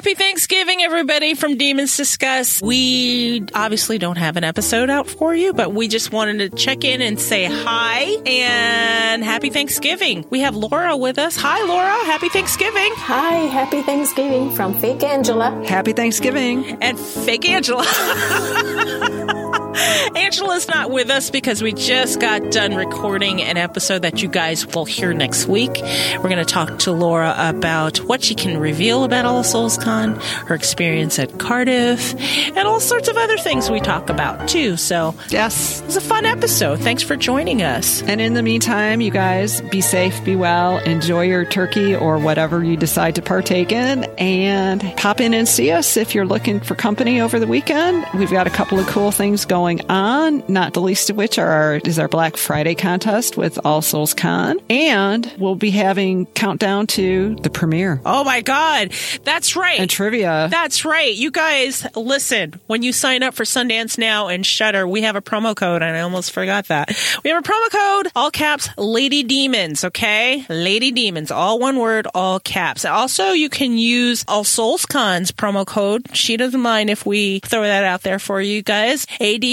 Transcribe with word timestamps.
Happy 0.00 0.14
Thanksgiving, 0.14 0.80
everybody 0.80 1.34
from 1.34 1.58
Demons 1.58 1.94
Discuss. 1.94 2.62
We 2.62 3.44
obviously 3.54 3.98
don't 3.98 4.16
have 4.16 4.38
an 4.38 4.44
episode 4.44 4.88
out 4.88 5.06
for 5.06 5.34
you, 5.34 5.52
but 5.52 5.74
we 5.74 5.88
just 5.88 6.10
wanted 6.10 6.38
to 6.38 6.56
check 6.56 6.84
in 6.84 7.02
and 7.02 7.20
say 7.20 7.44
hi 7.44 8.16
and 8.24 9.22
happy 9.22 9.50
Thanksgiving. 9.50 10.24
We 10.30 10.40
have 10.40 10.56
Laura 10.56 10.96
with 10.96 11.18
us. 11.18 11.36
Hi, 11.36 11.62
Laura. 11.66 11.92
Happy 12.06 12.30
Thanksgiving. 12.30 12.92
Hi, 12.94 13.44
happy 13.48 13.82
Thanksgiving 13.82 14.56
from 14.56 14.72
Fake 14.72 15.02
Angela. 15.02 15.62
Happy 15.66 15.92
Thanksgiving. 15.92 16.78
And 16.80 16.98
Fake 16.98 17.46
Angela. 17.46 17.84
Angela's 20.16 20.68
not 20.68 20.90
with 20.90 21.10
us 21.10 21.30
because 21.30 21.62
we 21.62 21.72
just 21.72 22.20
got 22.20 22.50
done 22.52 22.74
recording 22.74 23.40
an 23.42 23.56
episode 23.56 24.02
that 24.02 24.22
you 24.22 24.28
guys 24.28 24.66
will 24.66 24.84
hear 24.84 25.12
next 25.12 25.46
week. 25.46 25.70
We're 26.16 26.28
going 26.28 26.36
to 26.36 26.44
talk 26.44 26.80
to 26.80 26.92
Laura 26.92 27.34
about 27.38 27.98
what 27.98 28.22
she 28.22 28.34
can 28.34 28.58
reveal 28.58 29.04
about 29.04 29.24
All 29.24 29.42
Souls 29.44 29.78
Con, 29.78 30.16
her 30.46 30.54
experience 30.54 31.18
at 31.18 31.38
Cardiff, 31.38 32.14
and 32.56 32.66
all 32.68 32.80
sorts 32.80 33.08
of 33.08 33.16
other 33.16 33.38
things 33.38 33.70
we 33.70 33.80
talk 33.80 34.10
about 34.10 34.48
too. 34.48 34.76
So, 34.76 35.14
Yes. 35.30 35.80
it 35.80 35.86
was 35.86 35.96
a 35.96 36.00
fun 36.00 36.26
episode. 36.26 36.80
Thanks 36.80 37.02
for 37.02 37.16
joining 37.16 37.62
us. 37.62 38.02
And 38.02 38.20
in 38.20 38.34
the 38.34 38.42
meantime, 38.42 39.00
you 39.00 39.10
guys 39.10 39.60
be 39.62 39.80
safe, 39.80 40.22
be 40.24 40.36
well, 40.36 40.78
enjoy 40.78 41.22
your 41.24 41.44
turkey 41.44 41.94
or 41.94 42.18
whatever 42.18 42.62
you 42.62 42.76
decide 42.76 43.14
to 43.14 43.22
partake 43.22 43.72
in, 43.72 44.04
and 44.18 44.80
pop 44.96 45.20
in 45.20 45.32
and 45.34 45.48
see 45.48 45.70
us 45.70 45.96
if 45.96 46.14
you're 46.14 46.26
looking 46.26 46.60
for 46.60 46.74
company 46.74 47.20
over 47.20 47.38
the 47.38 47.46
weekend. 47.46 48.04
We've 48.14 48.30
got 48.30 48.46
a 48.46 48.50
couple 48.50 48.78
of 48.78 48.86
cool 48.86 49.10
things 49.12 49.44
going 49.44 49.69
on, 49.78 50.42
not 50.48 50.74
the 50.74 50.80
least 50.80 51.10
of 51.10 51.16
which 51.16 51.38
are 51.38 51.46
our, 51.46 51.74
is 51.76 51.98
our 51.98 52.08
Black 52.08 52.36
Friday 52.36 52.74
contest 52.74 53.36
with 53.36 53.58
All 53.64 53.82
Souls 53.82 54.14
Con. 54.14 54.58
And 54.68 55.32
we'll 55.38 55.54
be 55.54 55.70
having 55.70 56.26
countdown 56.26 56.86
to 56.88 57.36
the 57.36 57.50
premiere 57.50 58.00
Oh 58.04 58.24
my 58.24 58.40
God. 58.40 58.92
That's 59.24 59.54
right. 59.54 59.78
and 59.78 59.88
trivia. 59.88 60.48
That's 60.50 60.84
right. 60.84 61.14
You 61.14 61.30
guys, 61.30 61.86
listen, 61.94 62.58
when 62.66 62.82
you 62.82 62.92
sign 62.92 63.22
up 63.22 63.34
for 63.34 63.44
Sundance 63.44 63.98
Now 63.98 64.28
and 64.28 64.44
Shudder, 64.44 64.88
we 64.88 65.02
have 65.02 65.14
a 65.16 65.22
promo 65.22 65.54
code, 65.54 65.82
and 65.82 65.96
I 65.96 66.00
almost 66.00 66.32
forgot 66.32 66.66
that. 66.68 66.88
We 67.22 67.30
have 67.30 67.44
a 67.44 67.48
promo 67.48 67.70
code, 67.70 68.12
all 68.16 68.30
caps, 68.30 68.68
Lady 68.76 69.22
Demons, 69.22 69.84
okay? 69.84 70.44
Lady 70.48 70.90
Demons, 70.90 71.30
all 71.30 71.58
one 71.58 71.78
word, 71.78 72.06
all 72.14 72.40
caps. 72.40 72.84
Also, 72.84 73.32
you 73.32 73.48
can 73.48 73.76
use 73.76 74.24
All 74.26 74.44
Souls 74.44 74.86
Con's 74.86 75.30
promo 75.32 75.66
code. 75.66 76.06
She 76.14 76.36
doesn't 76.36 76.60
mind 76.60 76.90
if 76.90 77.04
we 77.06 77.40
throw 77.40 77.62
that 77.62 77.84
out 77.84 78.02
there 78.02 78.18
for 78.18 78.40
you 78.40 78.62
guys. 78.62 79.06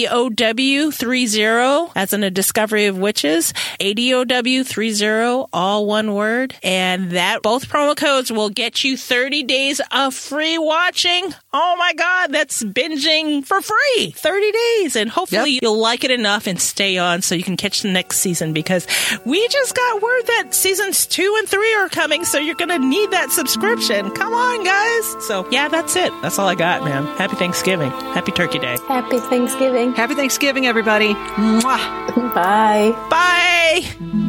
ADOW30, 0.08 1.92
as 1.96 2.14
in 2.14 2.24
a 2.24 2.32
discovery 2.32 2.86
of 2.86 2.98
witches. 2.98 3.54
ADOW30, 3.80 5.50
all 5.54 5.86
one 5.86 6.14
word. 6.14 6.56
And 6.64 7.12
that, 7.12 7.42
both 7.42 7.70
promo 7.70 7.96
codes 7.96 8.32
will 8.32 8.50
get 8.50 8.84
you 8.84 8.98
30 8.98 9.44
days 9.44 9.82
of 9.92 10.14
free 10.14 10.58
watching. 10.58 11.34
Oh 11.60 11.76
my 11.80 11.92
God, 11.94 12.32
that's 12.32 12.64
binging 12.64 13.44
for 13.44 13.60
free. 13.62 14.12
30 14.12 14.52
days. 14.52 14.96
And 14.96 15.10
hopefully 15.10 15.54
Yep. 15.54 15.64
you'll 15.64 15.80
like 15.80 16.04
it 16.04 16.12
enough 16.12 16.46
and 16.46 16.62
stay 16.62 16.98
on 17.00 17.24
so 17.24 17.34
you 17.34 17.44
can 17.44 17.58
catch 17.58 17.82
the 17.82 17.90
next 17.90 18.20
season 18.20 18.54
because 18.54 18.86
we 19.26 19.48
just 19.48 19.76
got 19.76 20.02
word 20.02 20.22
that 20.28 20.54
seasons 20.54 21.08
two 21.08 21.36
and 21.40 21.50
three 21.50 21.74
are 21.76 21.90
coming. 21.90 22.26
So 22.26 22.38
you're 22.38 22.54
going 22.56 22.70
to 22.70 22.78
need 22.80 23.10
that 23.12 23.32
subscription. 23.32 24.12
Come 24.12 24.34
on, 24.34 24.64
guys. 24.64 25.26
So 25.26 25.48
yeah, 25.50 25.68
that's 25.68 25.96
it. 25.96 26.12
That's 26.22 26.38
all 26.38 26.48
I 26.48 26.54
got, 26.56 26.84
man. 26.84 27.06
Happy 27.18 27.36
Thanksgiving. 27.38 27.90
Happy 27.90 28.32
Turkey 28.32 28.60
Day. 28.60 28.78
Happy 28.88 29.18
Thanksgiving. 29.20 29.94
Happy 29.94 30.14
Thanksgiving, 30.14 30.68
everybody. 30.68 31.16
Mwah. 31.16 32.34
Bye. 32.36 32.92
Bye. 33.10 34.27